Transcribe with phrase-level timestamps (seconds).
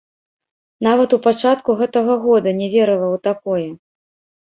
[0.87, 3.65] Нават у пачатку гэтага года не верыла ў такое.